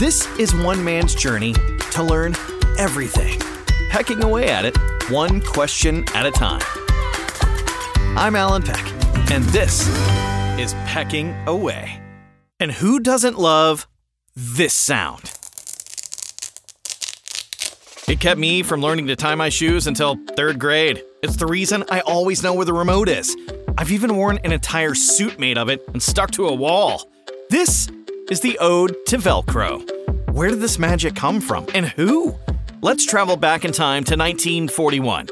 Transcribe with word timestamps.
This 0.00 0.26
is 0.38 0.54
one 0.54 0.82
man's 0.82 1.14
journey 1.14 1.52
to 1.90 2.02
learn 2.02 2.34
everything, 2.78 3.38
pecking 3.90 4.24
away 4.24 4.48
at 4.48 4.64
it 4.64 4.74
one 5.10 5.42
question 5.42 6.06
at 6.14 6.24
a 6.24 6.30
time. 6.30 6.62
I'm 8.16 8.34
Alan 8.34 8.62
Peck, 8.62 8.82
and 9.30 9.44
this 9.50 9.86
is 10.58 10.72
Pecking 10.86 11.36
Away. 11.46 12.02
And 12.58 12.72
who 12.72 12.98
doesn't 13.00 13.38
love 13.38 13.86
this 14.34 14.72
sound? 14.72 15.34
It 18.08 18.20
kept 18.20 18.40
me 18.40 18.62
from 18.62 18.80
learning 18.80 19.08
to 19.08 19.16
tie 19.16 19.34
my 19.34 19.50
shoes 19.50 19.86
until 19.86 20.16
third 20.34 20.58
grade. 20.58 21.04
It's 21.22 21.36
the 21.36 21.44
reason 21.44 21.84
I 21.90 22.00
always 22.00 22.42
know 22.42 22.54
where 22.54 22.64
the 22.64 22.72
remote 22.72 23.10
is. 23.10 23.36
I've 23.76 23.92
even 23.92 24.16
worn 24.16 24.38
an 24.44 24.52
entire 24.52 24.94
suit 24.94 25.38
made 25.38 25.58
of 25.58 25.68
it 25.68 25.86
and 25.88 26.02
stuck 26.02 26.30
to 26.30 26.48
a 26.48 26.54
wall. 26.54 27.06
This 27.50 27.90
is 28.30 28.40
the 28.40 28.56
Ode 28.60 28.94
to 29.06 29.18
Velcro. 29.18 29.82
Where 30.32 30.50
did 30.50 30.60
this 30.60 30.78
magic 30.78 31.16
come 31.16 31.40
from 31.40 31.66
and 31.74 31.86
who? 31.86 32.36
Let's 32.80 33.04
travel 33.04 33.36
back 33.36 33.64
in 33.64 33.72
time 33.72 34.04
to 34.04 34.16
1941. 34.16 35.26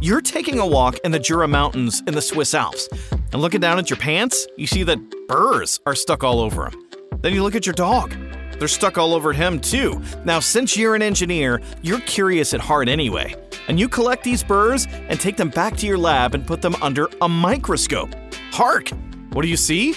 You're 0.00 0.20
taking 0.20 0.60
a 0.60 0.66
walk 0.66 0.98
in 1.04 1.10
the 1.10 1.18
Jura 1.18 1.48
Mountains 1.48 2.00
in 2.06 2.14
the 2.14 2.22
Swiss 2.22 2.54
Alps, 2.54 2.88
and 3.32 3.42
looking 3.42 3.60
down 3.60 3.80
at 3.80 3.90
your 3.90 3.96
pants, 3.96 4.46
you 4.56 4.68
see 4.68 4.84
that 4.84 4.98
burrs 5.26 5.80
are 5.84 5.96
stuck 5.96 6.22
all 6.22 6.38
over 6.38 6.70
them. 6.70 6.80
Then 7.22 7.34
you 7.34 7.42
look 7.42 7.56
at 7.56 7.66
your 7.66 7.74
dog. 7.74 8.14
They're 8.60 8.68
stuck 8.68 8.98
all 8.98 9.14
over 9.14 9.32
him, 9.32 9.58
too. 9.58 10.00
Now, 10.24 10.38
since 10.38 10.76
you're 10.76 10.94
an 10.94 11.02
engineer, 11.02 11.60
you're 11.82 12.00
curious 12.02 12.54
at 12.54 12.60
heart 12.60 12.88
anyway, 12.88 13.34
and 13.66 13.80
you 13.80 13.88
collect 13.88 14.22
these 14.22 14.44
burrs 14.44 14.86
and 15.08 15.18
take 15.18 15.36
them 15.36 15.48
back 15.48 15.76
to 15.78 15.86
your 15.86 15.98
lab 15.98 16.36
and 16.36 16.46
put 16.46 16.62
them 16.62 16.76
under 16.76 17.08
a 17.20 17.28
microscope. 17.28 18.14
Hark! 18.52 18.90
What 19.32 19.42
do 19.42 19.48
you 19.48 19.56
see? 19.56 19.96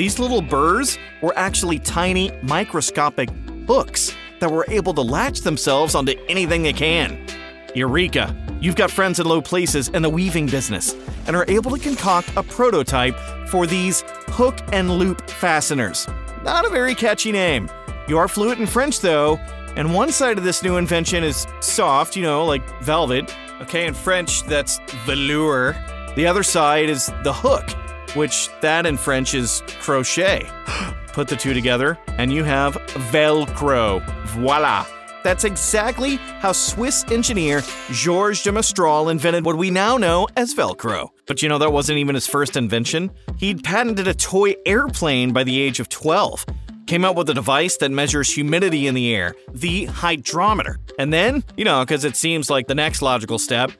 These 0.00 0.18
little 0.18 0.40
burrs 0.40 0.96
were 1.20 1.34
actually 1.36 1.78
tiny 1.78 2.32
microscopic 2.40 3.28
hooks 3.66 4.14
that 4.38 4.50
were 4.50 4.64
able 4.70 4.94
to 4.94 5.02
latch 5.02 5.42
themselves 5.42 5.94
onto 5.94 6.14
anything 6.26 6.62
they 6.62 6.72
can. 6.72 7.26
Eureka! 7.74 8.34
You've 8.62 8.76
got 8.76 8.90
friends 8.90 9.20
in 9.20 9.26
low 9.26 9.42
places 9.42 9.88
in 9.88 10.00
the 10.00 10.08
weaving 10.08 10.46
business 10.46 10.96
and 11.26 11.36
are 11.36 11.44
able 11.48 11.72
to 11.72 11.78
concoct 11.78 12.34
a 12.34 12.42
prototype 12.42 13.14
for 13.50 13.66
these 13.66 14.02
hook 14.28 14.58
and 14.72 14.90
loop 14.90 15.28
fasteners. 15.28 16.08
Not 16.44 16.64
a 16.64 16.70
very 16.70 16.94
catchy 16.94 17.30
name. 17.30 17.68
You 18.08 18.16
are 18.16 18.26
fluent 18.26 18.58
in 18.58 18.66
French 18.66 19.00
though, 19.00 19.36
and 19.76 19.94
one 19.94 20.12
side 20.12 20.38
of 20.38 20.44
this 20.44 20.62
new 20.62 20.78
invention 20.78 21.22
is 21.22 21.46
soft, 21.60 22.16
you 22.16 22.22
know, 22.22 22.46
like 22.46 22.62
velvet. 22.80 23.36
Okay, 23.60 23.86
in 23.86 23.92
French, 23.92 24.44
that's 24.44 24.80
velour. 25.04 25.76
The 26.16 26.26
other 26.26 26.42
side 26.42 26.88
is 26.88 27.12
the 27.22 27.34
hook, 27.34 27.68
which 28.14 28.48
that 28.60 28.86
in 28.86 28.96
French 28.96 29.34
is 29.34 29.62
crochet. 29.80 30.48
Put 31.12 31.28
the 31.28 31.36
two 31.36 31.52
together, 31.52 31.98
and 32.18 32.32
you 32.32 32.44
have 32.44 32.74
Velcro. 32.74 34.00
Voila! 34.26 34.86
That's 35.22 35.44
exactly 35.44 36.16
how 36.16 36.52
Swiss 36.52 37.04
engineer 37.10 37.62
Georges 37.90 38.42
de 38.42 38.52
Mestral 38.52 39.10
invented 39.10 39.44
what 39.44 39.56
we 39.56 39.70
now 39.70 39.96
know 39.96 40.28
as 40.36 40.54
Velcro. 40.54 41.10
But 41.26 41.42
you 41.42 41.48
know, 41.48 41.58
that 41.58 41.72
wasn't 41.72 41.98
even 41.98 42.14
his 42.14 42.26
first 42.26 42.56
invention. 42.56 43.10
He'd 43.36 43.62
patented 43.62 44.08
a 44.08 44.14
toy 44.14 44.54
airplane 44.64 45.32
by 45.32 45.44
the 45.44 45.60
age 45.60 45.80
of 45.80 45.88
12. 45.88 46.46
Came 46.86 47.04
up 47.04 47.16
with 47.16 47.28
a 47.30 47.34
device 47.34 47.76
that 47.78 47.90
measures 47.90 48.32
humidity 48.32 48.86
in 48.86 48.94
the 48.94 49.14
air, 49.14 49.34
the 49.52 49.84
hydrometer. 49.86 50.78
And 50.98 51.12
then, 51.12 51.44
you 51.56 51.64
know, 51.64 51.84
because 51.84 52.04
it 52.04 52.16
seems 52.16 52.50
like 52.50 52.66
the 52.66 52.74
next 52.74 53.02
logical 53.02 53.38
step, 53.38 53.70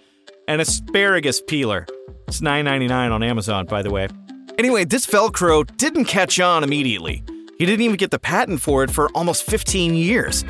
an 0.46 0.60
asparagus 0.60 1.40
peeler. 1.40 1.86
It's 2.28 2.40
$9.99 2.40 3.12
on 3.12 3.22
Amazon, 3.22 3.66
by 3.66 3.82
the 3.82 3.90
way. 3.90 4.08
Anyway, 4.60 4.84
this 4.84 5.06
Velcro 5.06 5.66
didn't 5.78 6.04
catch 6.04 6.38
on 6.38 6.62
immediately. 6.62 7.24
He 7.56 7.64
didn't 7.64 7.80
even 7.80 7.96
get 7.96 8.10
the 8.10 8.18
patent 8.18 8.60
for 8.60 8.84
it 8.84 8.90
for 8.90 9.08
almost 9.14 9.44
15 9.44 9.94
years. 9.94 10.44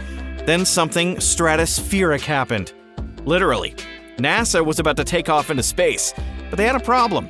Then 0.46 0.64
something 0.64 1.14
stratospheric 1.18 2.22
happened. 2.22 2.72
Literally. 3.24 3.76
NASA 4.16 4.66
was 4.66 4.80
about 4.80 4.96
to 4.96 5.04
take 5.04 5.28
off 5.28 5.48
into 5.48 5.62
space, 5.62 6.12
but 6.48 6.56
they 6.56 6.66
had 6.66 6.74
a 6.74 6.80
problem. 6.80 7.26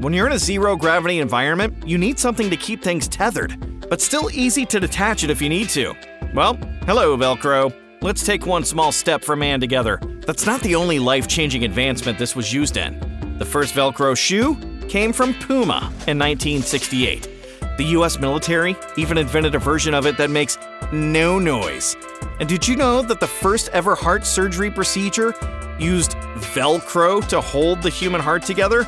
When 0.00 0.12
you're 0.12 0.26
in 0.26 0.32
a 0.32 0.38
zero 0.40 0.74
gravity 0.74 1.20
environment, 1.20 1.86
you 1.86 1.98
need 1.98 2.18
something 2.18 2.50
to 2.50 2.56
keep 2.56 2.82
things 2.82 3.06
tethered, 3.06 3.88
but 3.88 4.00
still 4.00 4.28
easy 4.32 4.66
to 4.66 4.80
detach 4.80 5.22
it 5.22 5.30
if 5.30 5.40
you 5.40 5.48
need 5.48 5.68
to. 5.68 5.94
Well, 6.34 6.54
hello, 6.86 7.16
Velcro. 7.16 7.72
Let's 8.02 8.26
take 8.26 8.44
one 8.44 8.64
small 8.64 8.90
step 8.90 9.22
for 9.22 9.36
man 9.36 9.60
together. 9.60 10.00
That's 10.26 10.46
not 10.46 10.62
the 10.62 10.74
only 10.74 10.98
life 10.98 11.28
changing 11.28 11.64
advancement 11.64 12.18
this 12.18 12.34
was 12.34 12.52
used 12.52 12.76
in. 12.76 12.98
The 13.38 13.44
first 13.44 13.72
Velcro 13.72 14.16
shoe 14.16 14.56
came 14.88 15.12
from 15.12 15.34
Puma 15.34 15.92
in 16.06 16.18
1968. 16.18 17.28
The 17.76 17.84
US 17.96 18.18
military 18.18 18.76
even 18.96 19.18
invented 19.18 19.54
a 19.54 19.58
version 19.58 19.94
of 19.94 20.06
it 20.06 20.16
that 20.18 20.30
makes 20.30 20.58
no 20.92 21.38
noise. 21.38 21.96
And 22.38 22.48
did 22.48 22.66
you 22.66 22.76
know 22.76 23.02
that 23.02 23.20
the 23.20 23.26
first 23.26 23.68
ever 23.70 23.94
heart 23.94 24.24
surgery 24.24 24.70
procedure 24.70 25.34
used 25.78 26.12
Velcro 26.12 27.26
to 27.28 27.40
hold 27.40 27.82
the 27.82 27.90
human 27.90 28.20
heart 28.20 28.44
together? 28.44 28.86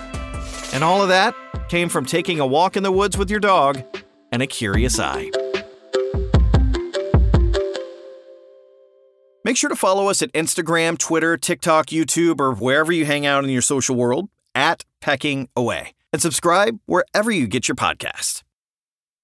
And 0.72 0.84
all 0.84 1.02
of 1.02 1.08
that 1.08 1.34
came 1.68 1.88
from 1.88 2.04
taking 2.04 2.38
a 2.38 2.46
walk 2.46 2.76
in 2.76 2.82
the 2.82 2.92
woods 2.92 3.18
with 3.18 3.30
your 3.30 3.40
dog 3.40 3.82
and 4.30 4.42
a 4.42 4.46
curious 4.46 5.00
eye. 5.00 5.30
Make 9.44 9.56
sure 9.56 9.70
to 9.70 9.76
follow 9.76 10.08
us 10.08 10.22
at 10.22 10.32
Instagram, 10.32 10.98
Twitter, 10.98 11.36
TikTok, 11.36 11.86
YouTube, 11.86 12.40
or 12.40 12.52
wherever 12.52 12.92
you 12.92 13.04
hang 13.06 13.26
out 13.26 13.44
in 13.44 13.50
your 13.50 13.62
social 13.62 13.94
world 13.94 14.28
at 14.70 14.84
Pecking 15.00 15.48
Away. 15.56 15.94
And 16.12 16.22
subscribe 16.22 16.78
wherever 16.86 17.30
you 17.30 17.46
get 17.46 17.68
your 17.68 17.76
podcast. 17.76 18.45